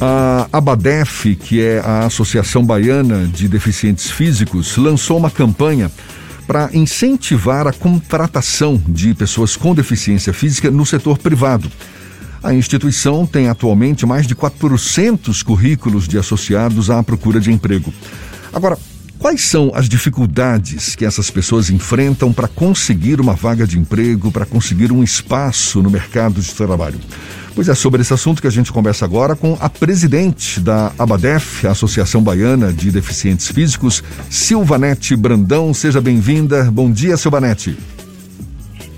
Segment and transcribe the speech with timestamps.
[0.00, 5.90] A Abadef, que é a Associação Baiana de Deficientes Físicos, lançou uma campanha
[6.46, 11.70] para incentivar a contratação de pessoas com deficiência física no setor privado.
[12.42, 17.92] A instituição tem atualmente mais de 400 currículos de associados à procura de emprego.
[18.52, 18.78] Agora,
[19.18, 24.44] Quais são as dificuldades que essas pessoas enfrentam para conseguir uma vaga de emprego, para
[24.44, 27.00] conseguir um espaço no mercado de trabalho?
[27.56, 31.66] Pois é sobre esse assunto que a gente conversa agora com a presidente da ABADEF,
[31.66, 35.72] a Associação Baiana de Deficientes Físicos, Silvanete Brandão.
[35.72, 36.70] Seja bem-vinda.
[36.70, 37.74] Bom dia, Silvanete.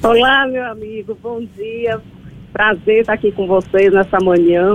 [0.02, 1.16] Olá, meu amigo.
[1.22, 2.00] Bom dia.
[2.52, 4.74] Prazer estar aqui com vocês nessa manhã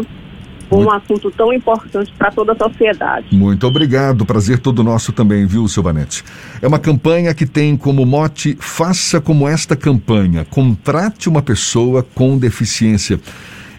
[0.71, 3.35] um assunto tão importante para toda a sociedade.
[3.35, 6.23] Muito obrigado, prazer todo nosso também, viu, Silvanete?
[6.61, 12.37] É uma campanha que tem como mote Faça como esta campanha, contrate uma pessoa com
[12.37, 13.19] deficiência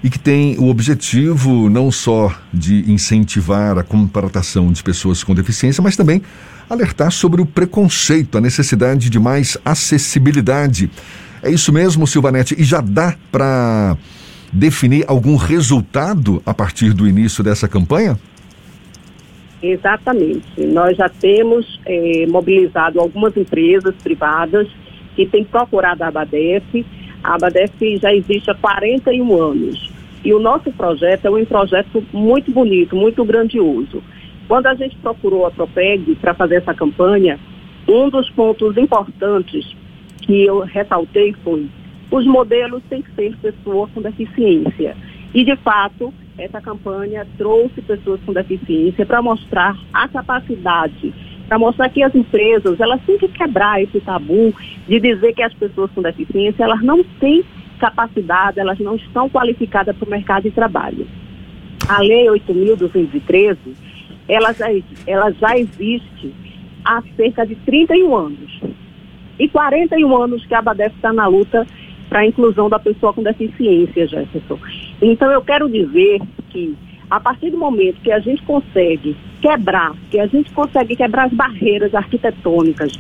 [0.05, 5.83] e que tem o objetivo não só de incentivar a contratação de pessoas com deficiência,
[5.83, 6.21] mas também
[6.69, 10.91] alertar sobre o preconceito, a necessidade de mais acessibilidade.
[11.43, 13.97] É isso mesmo, Silvanete, e já dá para
[14.53, 18.19] definir algum resultado a partir do início dessa campanha?
[19.63, 20.67] Exatamente.
[20.67, 24.69] Nós já temos é, mobilizado algumas empresas privadas
[25.17, 26.85] que têm procurado a Abadef.
[27.23, 29.94] A Abadef já existe há 41 anos.
[30.25, 34.03] E o nosso projeto é um projeto muito bonito, muito grandioso.
[34.49, 37.39] Quando a gente procurou a Propeg para fazer essa campanha,
[37.87, 39.77] um dos pontos importantes
[40.23, 41.69] que eu ressaltei foi
[42.11, 44.97] os modelos têm que ser pessoas com deficiência.
[45.35, 51.13] E, de fato, essa campanha trouxe pessoas com deficiência para mostrar a capacidade,
[51.49, 54.55] para mostrar que as empresas, elas têm que quebrar esse tabu
[54.87, 57.45] de dizer que as pessoas com deficiência, elas não têm
[57.85, 61.07] capacidade, elas não estão qualificadas para o mercado de trabalho.
[61.87, 63.59] A Lei 8.213,
[64.27, 64.67] ela já,
[65.07, 66.33] ela já existe
[66.83, 68.61] há cerca de 31 anos.
[69.39, 71.67] E 41 anos que a Abadef está na luta
[72.09, 74.59] para a inclusão da pessoa com deficiência, Jefferson.
[75.03, 76.75] Então, eu quero dizer que,
[77.11, 81.33] a partir do momento que a gente consegue quebrar, que a gente consegue quebrar as
[81.33, 82.93] barreiras arquitetônicas,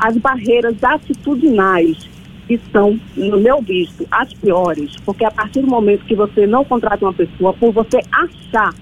[0.00, 2.08] as barreiras atitudinais,
[2.46, 6.64] que são, no meu visto, as piores, porque a partir do momento que você não
[6.64, 8.74] contrata uma pessoa, por você achar,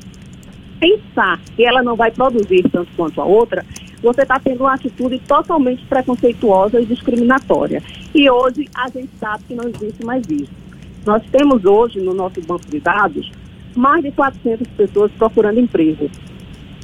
[0.80, 3.64] pensar que ela não vai produzir tanto quanto a outra,
[4.02, 7.82] você está tendo uma atitude totalmente preconceituosa e discriminatória.
[8.12, 10.50] E hoje a gente sabe que não existe mais isso.
[11.06, 13.30] Nós temos hoje no nosso banco de dados
[13.74, 16.10] mais de 400 pessoas procurando emprego.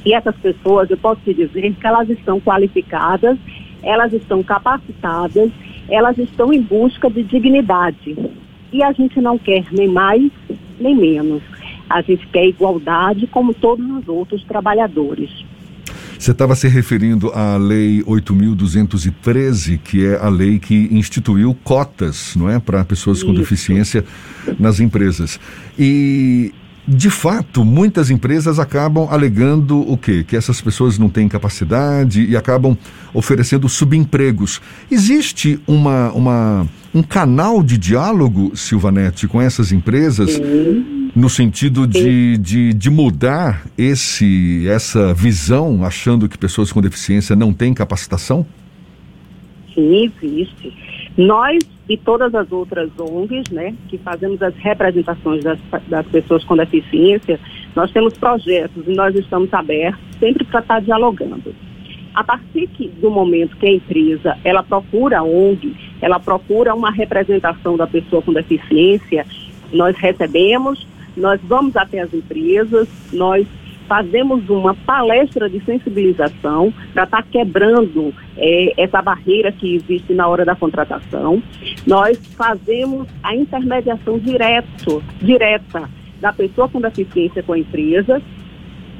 [0.05, 3.37] E essas pessoas, eu posso te dizer que elas estão qualificadas,
[3.83, 5.51] elas estão capacitadas,
[5.89, 8.17] elas estão em busca de dignidade.
[8.71, 10.31] E a gente não quer nem mais
[10.79, 11.41] nem menos.
[11.89, 15.29] A gente quer igualdade como todos os outros trabalhadores.
[16.17, 22.49] Você estava se referindo à Lei 8.213, que é a lei que instituiu cotas, não
[22.49, 23.39] é, para pessoas com Isso.
[23.39, 24.03] deficiência
[24.59, 25.39] nas empresas.
[25.77, 26.53] E
[26.91, 30.25] de fato, muitas empresas acabam alegando o quê?
[30.27, 32.75] Que essas pessoas não têm capacidade e acabam
[33.13, 34.59] oferecendo subempregos.
[34.89, 40.31] Existe uma, uma, um canal de diálogo, Silvanete, com essas empresas?
[40.31, 47.35] Sim no sentido de, de, de, mudar esse, essa visão, achando que pessoas com deficiência
[47.35, 48.45] não têm capacitação?
[49.73, 50.71] Sim, existe.
[51.17, 51.57] Nós
[51.89, 57.39] e todas as outras ONGs, né, que fazemos as representações das, das pessoas com deficiência,
[57.75, 61.53] nós temos projetos e nós estamos abertos sempre para estar dialogando.
[62.13, 66.91] A partir que, do momento que a empresa ela procura a ONG, ela procura uma
[66.91, 69.25] representação da pessoa com deficiência,
[69.73, 73.47] nós recebemos, nós vamos até as empresas, nós
[73.89, 80.27] fazemos uma palestra de sensibilização para estar tá quebrando é, essa barreira que existe na
[80.27, 81.41] hora da contratação.
[81.87, 85.89] Nós fazemos a intermediação direto, direta
[86.21, 88.21] da pessoa com deficiência com a empresa,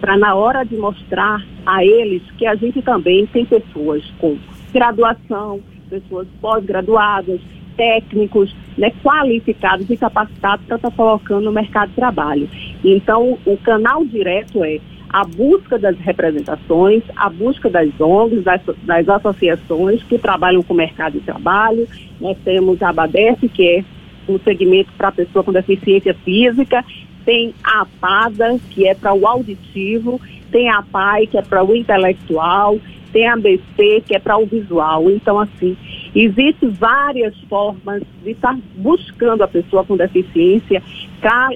[0.02, 4.38] para na hora de mostrar a eles que a gente também tem pessoas com
[4.74, 7.40] graduação, pessoas pós-graduadas,
[7.80, 12.50] técnicos, né, qualificados e capacitados para estar colocando no mercado de trabalho.
[12.84, 14.80] Então, o canal direto é
[15.10, 20.78] a busca das representações, a busca das ONGs, das, das associações que trabalham com o
[20.78, 21.88] mercado de trabalho.
[22.20, 23.84] Nós temos a ABADEF, que é
[24.28, 26.84] um segmento para a pessoa com deficiência física,
[27.26, 30.20] tem a APADA, que é para o auditivo,
[30.52, 32.78] tem a PAI, que é para o intelectual,
[33.12, 35.10] tem a BC, que é para o visual.
[35.10, 35.78] Então, assim,
[36.16, 40.82] Existem várias formas de estar buscando a pessoa com deficiência,
[41.16, 41.50] estar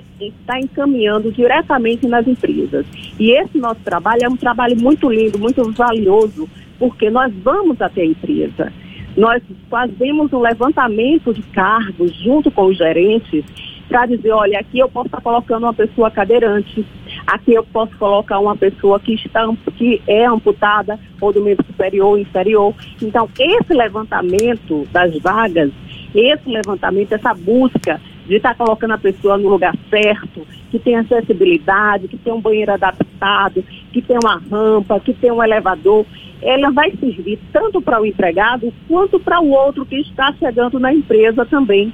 [0.46, 2.86] tá encaminhando diretamente nas empresas.
[3.20, 6.48] E esse nosso trabalho é um trabalho muito lindo, muito valioso,
[6.78, 8.72] porque nós vamos até a empresa.
[9.16, 13.44] Nós fazemos um levantamento de cargos junto com os gerentes
[13.88, 16.86] para dizer, olha, aqui eu posso estar colocando uma pessoa cadeirante,
[17.26, 19.48] aqui eu posso colocar uma pessoa que, está,
[19.78, 22.74] que é amputada ou do membro superior ou inferior.
[23.02, 25.72] Então, esse levantamento das vagas,
[26.14, 32.08] esse levantamento, essa busca de estar colocando a pessoa no lugar certo, que tem acessibilidade,
[32.08, 36.06] que tem um banheiro adaptado, que tem uma rampa, que tem um elevador,
[36.42, 40.94] ela vai servir tanto para o empregado quanto para o outro que está chegando na
[40.94, 41.94] empresa também.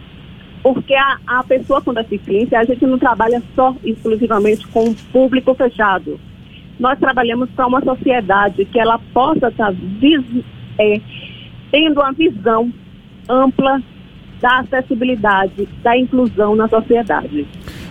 [0.61, 5.53] Porque a, a pessoa com deficiência, a gente não trabalha só exclusivamente com o público
[5.55, 6.19] fechado.
[6.79, 9.73] Nós trabalhamos para uma sociedade que ela possa estar
[10.79, 11.01] é,
[11.71, 12.71] tendo uma visão
[13.27, 13.81] ampla
[14.41, 17.45] da acessibilidade, da inclusão na sociedade.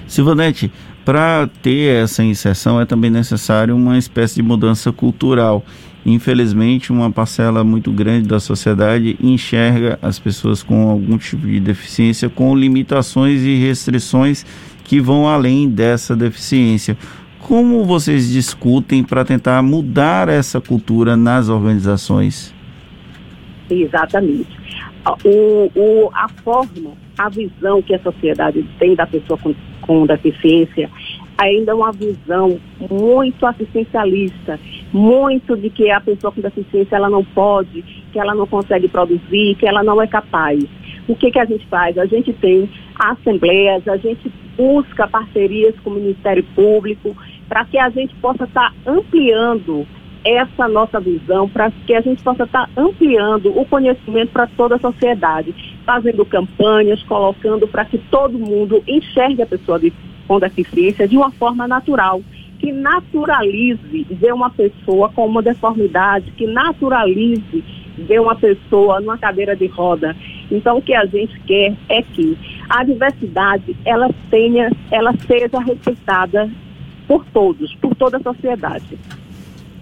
[0.07, 0.73] Silvanete,
[1.05, 5.65] para ter essa inserção é também necessário uma espécie de mudança cultural.
[6.09, 12.31] Infelizmente, uma parcela muito grande da sociedade enxerga as pessoas com algum tipo de deficiência
[12.31, 14.43] com limitações e restrições
[14.85, 16.97] que vão além dessa deficiência.
[17.41, 22.55] Como vocês discutem para tentar mudar essa cultura nas organizações?
[23.69, 24.57] Exatamente.
[25.25, 30.91] O, o, a forma, a visão que a sociedade tem da pessoa com, com deficiência
[31.39, 32.59] ainda uma visão
[32.91, 34.59] muito assistencialista,
[34.93, 37.83] muito de que a pessoa com deficiência ela não pode,
[38.13, 40.65] que ela não consegue produzir, que ela não é capaz.
[41.07, 41.97] O que, que a gente faz?
[41.97, 42.69] A gente tem
[42.99, 47.17] assembleias, a gente busca parcerias com o Ministério Público
[47.49, 49.87] para que a gente possa estar tá ampliando
[50.25, 54.75] essa nossa visão, para que a gente possa estar tá ampliando o conhecimento para toda
[54.75, 55.55] a sociedade,
[55.87, 59.79] fazendo campanhas, colocando para que todo mundo enxergue a pessoa
[60.29, 62.23] com deficiência de uma forma natural,
[62.61, 67.65] que naturalize ver uma pessoa com uma deformidade, que naturalize
[67.97, 70.15] ver uma pessoa numa cadeira de roda.
[70.51, 72.37] Então o que a gente quer é que
[72.69, 76.51] a diversidade ela tenha, ela seja respeitada
[77.07, 78.99] por todos, por toda a sociedade.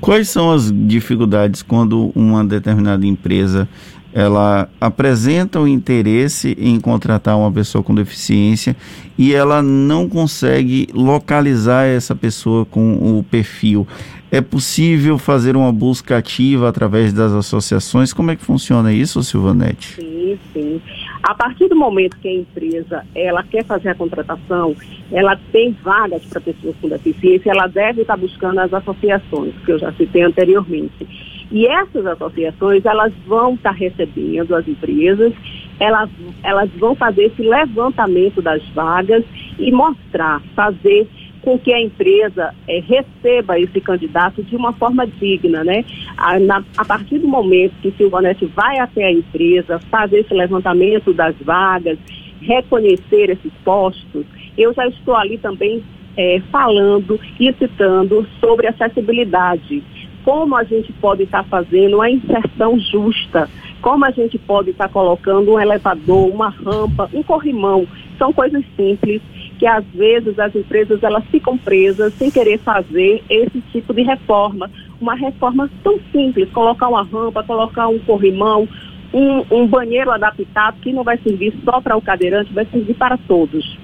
[0.01, 3.69] Quais são as dificuldades quando uma determinada empresa
[4.17, 8.75] ela apresenta o interesse em contratar uma pessoa com deficiência
[9.19, 13.87] e ela não consegue localizar essa pessoa com o perfil.
[14.33, 18.15] É possível fazer uma busca ativa através das associações?
[18.15, 19.97] Como é que funciona isso, Silvanete?
[19.97, 20.81] Sim, sim.
[21.23, 24.75] A partir do momento que a empresa ela quer fazer a contratação,
[25.13, 29.79] ela tem vagas para pessoas com deficiência, ela deve estar buscando as associações, que eu
[29.79, 31.36] já citei anteriormente.
[31.51, 35.33] E essas associações, elas vão estar recebendo as empresas,
[35.79, 36.11] elas,
[36.43, 39.25] elas vão fazer esse levantamento das vagas
[39.59, 41.07] e mostrar, fazer
[41.43, 45.85] com que a empresa é, receba esse candidato de uma forma digna, né?
[46.17, 51.13] A, na, a partir do momento que Silvanete vai até a empresa, fazer esse levantamento
[51.13, 51.99] das vagas,
[52.41, 54.27] reconhecer esses postos,
[54.59, 55.85] eu já estou ali também
[56.17, 59.85] é, falando e citando sobre acessibilidade
[60.27, 63.49] como a gente pode estar tá fazendo a inserção justa,
[63.81, 67.87] como a gente pode estar tá colocando um elevador, uma rampa, um corrimão.
[68.19, 69.23] São coisas simples
[69.57, 74.69] que às vezes as empresas elas ficam presas sem querer fazer esse tipo de reforma.
[75.01, 78.69] Uma reforma tão simples, colocar uma rampa, colocar um corrimão,
[79.15, 83.17] um, um banheiro adaptado que não vai servir só para o cadeirante, vai servir para
[83.17, 83.79] todos.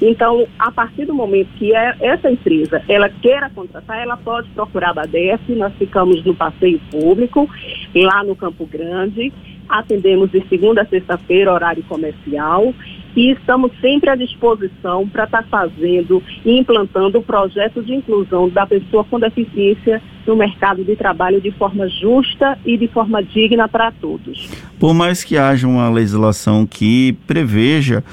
[0.00, 4.90] Então, a partir do momento que é, essa empresa ela queira contratar, ela pode procurar
[4.90, 7.48] a BADEF, nós ficamos no passeio público,
[7.94, 9.32] lá no Campo Grande,
[9.68, 12.74] atendemos de segunda a sexta-feira, horário comercial,
[13.16, 18.48] e estamos sempre à disposição para estar tá fazendo e implantando o projeto de inclusão
[18.48, 23.68] da pessoa com deficiência no mercado de trabalho de forma justa e de forma digna
[23.68, 24.50] para todos.
[24.78, 28.04] Por mais que haja uma legislação que preveja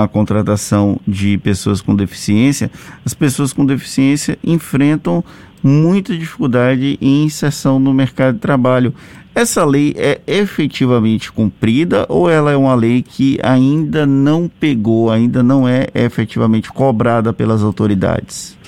[0.00, 2.70] a contratação de pessoas com deficiência,
[3.04, 5.22] as pessoas com deficiência enfrentam
[5.62, 8.94] muita dificuldade em inserção no mercado de trabalho.
[9.34, 15.42] Essa lei é efetivamente cumprida ou ela é uma lei que ainda não pegou, ainda
[15.42, 18.58] não é efetivamente cobrada pelas autoridades?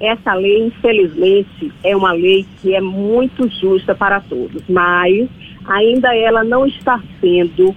[0.00, 5.28] Essa lei, infelizmente, é uma lei que é muito justa para todos, mas
[5.66, 7.74] ainda ela não está sendo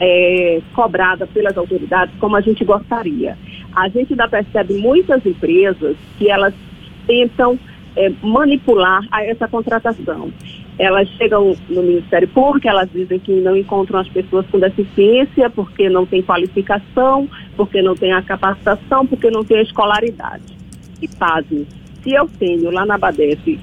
[0.00, 3.36] é, cobrada pelas autoridades como a gente gostaria.
[3.74, 6.54] A gente ainda percebe muitas empresas que elas
[7.06, 7.58] tentam
[7.96, 10.30] é, manipular a essa contratação.
[10.76, 15.88] elas chegam no Ministério Público, elas dizem que não encontram as pessoas com deficiência porque
[15.88, 20.42] não tem qualificação, porque não tem a capacitação, porque não tem a escolaridade.
[21.00, 21.66] E pasme,
[22.02, 23.58] se eu tenho lá na BADEF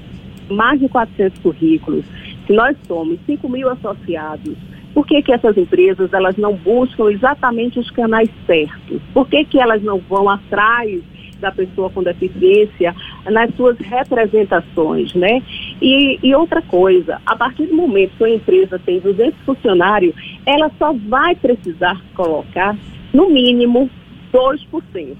[0.50, 2.04] mais de 400 currículos,
[2.46, 4.56] se nós somos 5 mil associados,
[4.94, 9.00] por que, que essas empresas elas não buscam exatamente os canais certos?
[9.14, 11.02] Por que, que elas não vão atrás
[11.40, 12.94] da pessoa com deficiência
[13.30, 15.42] nas suas representações, né?
[15.80, 20.14] E, e, outra coisa, a partir do momento que a empresa tem 200 funcionários,
[20.46, 22.76] ela só vai precisar colocar,
[23.12, 23.90] no mínimo,
[24.32, 25.16] 2%.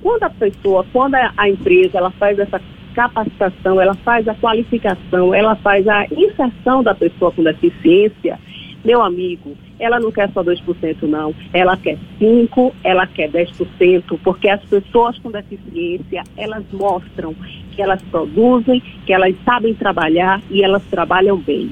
[0.00, 2.60] Quando a pessoa, quando a, a empresa, ela faz essa
[2.98, 8.40] capacitação, ela faz a qualificação, ela faz a inserção da pessoa com deficiência,
[8.84, 14.48] meu amigo, ela não quer só 2% não, ela quer 5%, ela quer 10%, porque
[14.48, 17.36] as pessoas com deficiência, elas mostram
[17.70, 21.70] que elas produzem, que elas sabem trabalhar e elas trabalham bem.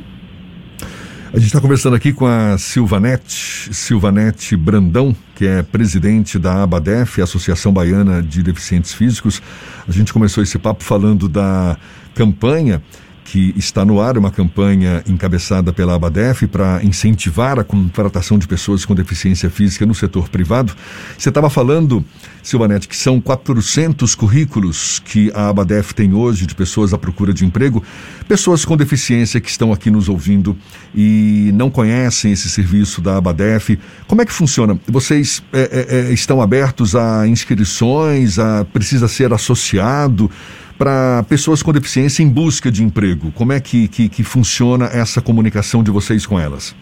[1.36, 7.20] A gente está conversando aqui com a Silvanete, Silvanete Brandão, que é presidente da ABADEF,
[7.20, 9.42] Associação Baiana de Deficientes Físicos.
[9.86, 11.76] A gente começou esse papo falando da
[12.14, 12.82] campanha
[13.26, 18.84] que está no ar, uma campanha encabeçada pela Abadef para incentivar a contratação de pessoas
[18.84, 20.72] com deficiência física no setor privado.
[21.18, 22.04] Você estava falando,
[22.40, 27.44] Silvanete, que são 400 currículos que a Abadef tem hoje de pessoas à procura de
[27.44, 27.82] emprego,
[28.28, 30.56] pessoas com deficiência que estão aqui nos ouvindo
[30.94, 33.76] e não conhecem esse serviço da Abadef.
[34.06, 34.78] Como é que funciona?
[34.86, 40.30] Vocês é, é, é estão abertos a inscrições, a precisa ser associado?
[40.78, 43.32] Para pessoas com deficiência em busca de emprego?
[43.32, 46.74] Como é que, que, que funciona essa comunicação de vocês com elas?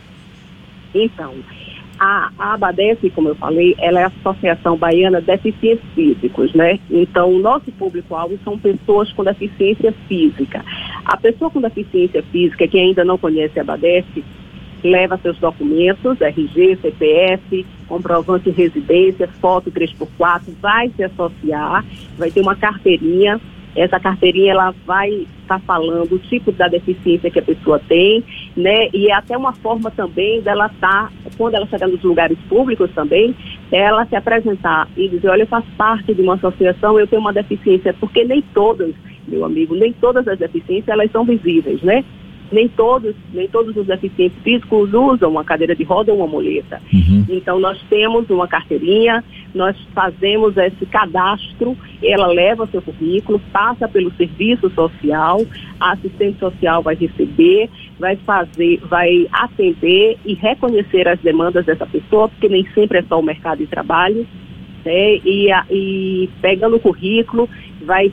[0.94, 1.34] Então,
[1.98, 6.78] a, a ABADEF, como eu falei, ela é a Associação Baiana de Deficientes Físicos, né?
[6.90, 10.64] Então, o nosso público-alvo são pessoas com deficiência física.
[11.04, 14.24] A pessoa com deficiência física, que ainda não conhece a ABADEF,
[14.82, 21.84] leva seus documentos, RG, CPF, comprovante de residência, foto 3x4, vai se associar,
[22.18, 23.40] vai ter uma carteirinha
[23.76, 28.22] essa carteirinha ela vai estar tá falando o tipo da deficiência que a pessoa tem,
[28.56, 28.88] né?
[28.92, 32.90] E é até uma forma também dela estar, tá, quando ela chegar nos lugares públicos
[32.94, 33.34] também,
[33.70, 37.32] ela se apresentar e dizer, olha, eu faço parte de uma associação, eu tenho uma
[37.32, 38.94] deficiência, porque nem todas,
[39.26, 42.04] meu amigo, nem todas as deficiências elas são visíveis, né?
[42.54, 46.80] Nem todos, nem todos os deficientes físicos usam uma cadeira de roda ou uma muleta.
[46.92, 47.26] Uhum.
[47.28, 49.22] Então nós temos uma carteirinha,
[49.54, 55.40] nós fazemos esse cadastro, ela leva seu currículo, passa pelo serviço social,
[55.80, 57.68] a assistente social vai receber,
[57.98, 63.18] vai fazer, vai atender e reconhecer as demandas dessa pessoa, porque nem sempre é só
[63.18, 64.26] o mercado de trabalho.
[64.84, 65.16] Né?
[65.24, 67.48] E, e pegando o currículo,
[67.82, 68.12] vai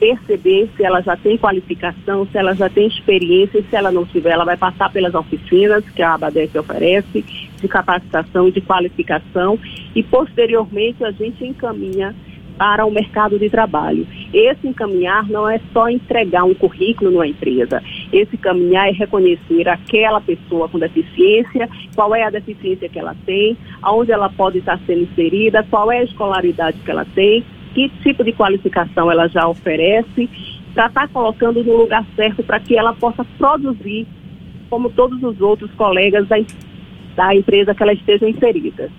[0.00, 4.06] perceber se ela já tem qualificação, se ela já tem experiência e se ela não
[4.06, 7.22] tiver, ela vai passar pelas oficinas que a ABADEC oferece
[7.60, 9.58] de capacitação e de qualificação
[9.94, 12.16] e posteriormente a gente encaminha
[12.56, 14.06] para o mercado de trabalho.
[14.34, 17.82] Esse encaminhar não é só entregar um currículo numa empresa.
[18.12, 23.56] Esse caminhar é reconhecer aquela pessoa com deficiência, qual é a deficiência que ela tem,
[23.80, 28.24] aonde ela pode estar sendo inserida, qual é a escolaridade que ela tem que tipo
[28.24, 30.28] de qualificação ela já oferece,
[30.74, 34.06] para estar tá colocando no lugar certo para que ela possa produzir
[34.68, 36.36] como todos os outros colegas da,
[37.16, 38.90] da empresa que ela esteja inserida.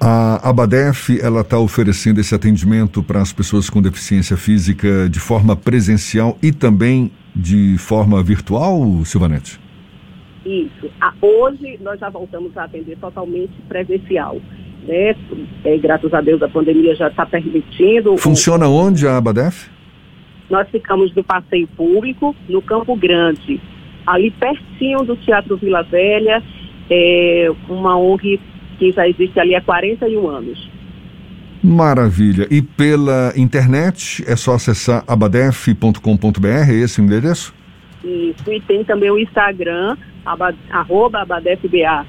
[0.00, 5.56] A Abadef ela está oferecendo esse atendimento para as pessoas com deficiência física de forma
[5.56, 9.60] presencial e também de forma virtual, Silvanete?
[10.44, 10.90] Isso.
[11.20, 14.40] hoje nós já voltamos a atender totalmente presencial
[14.86, 15.14] né?
[15.64, 18.16] É, graças a Deus a pandemia já está permitindo.
[18.16, 18.74] Funciona o...
[18.74, 19.68] onde a Abadef?
[20.48, 23.60] Nós ficamos no passeio público, no Campo Grande,
[24.06, 26.42] ali pertinho do Teatro Vila Velha,
[26.90, 28.40] é, uma ONG
[28.78, 30.70] que já existe ali há 41 anos.
[31.62, 32.48] Maravilha.
[32.50, 37.54] E pela internet é só acessar abadef.com.br, é esse o endereço?
[38.02, 42.06] Isso, e tem também o Instagram, abad, arroba abadefba.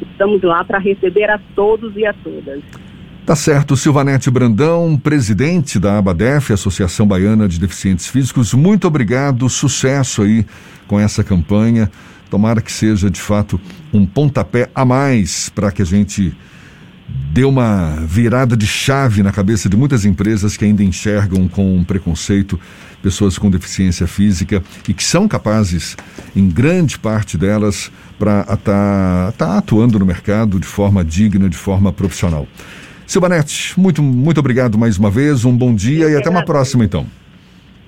[0.00, 2.62] Estamos lá para receber a todos e a todas.
[3.26, 10.22] Tá certo, Silvanete Brandão, presidente da ABADEF, Associação Baiana de Deficientes Físicos, muito obrigado, sucesso
[10.22, 10.46] aí
[10.86, 11.90] com essa campanha.
[12.30, 13.60] Tomara que seja de fato
[13.92, 16.36] um pontapé a mais para que a gente
[17.08, 22.58] dê uma virada de chave na cabeça de muitas empresas que ainda enxergam com preconceito
[23.02, 25.96] pessoas com deficiência física e que são capazes,
[26.34, 31.56] em grande parte delas, para estar tá, tá atuando no mercado de forma digna, de
[31.56, 32.48] forma profissional.
[33.06, 37.06] Silvanete, muito, muito obrigado mais uma vez, um bom dia e até uma próxima então.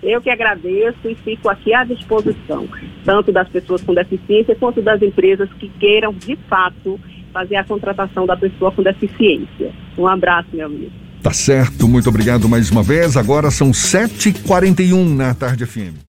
[0.00, 2.68] Eu que agradeço e fico aqui à disposição,
[3.04, 7.00] tanto das pessoas com deficiência quanto das empresas que queiram, de fato,
[7.32, 9.72] fazer a contratação da pessoa com deficiência.
[9.96, 10.92] Um abraço, meu amigo.
[11.22, 13.16] Tá certo, muito obrigado mais uma vez.
[13.16, 16.07] Agora são 7h41 na tarde FM.